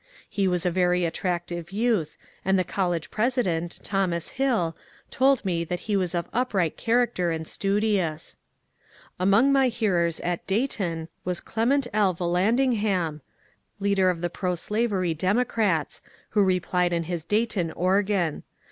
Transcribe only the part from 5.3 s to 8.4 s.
me that he was of upright char acter and studious.